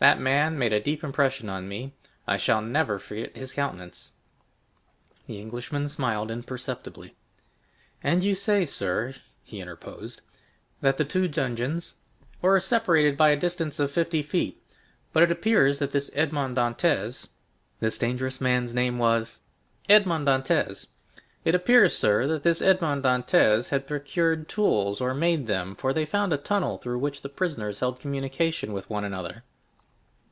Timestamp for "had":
23.70-23.88